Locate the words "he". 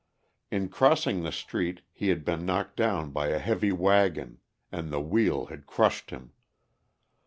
1.91-2.07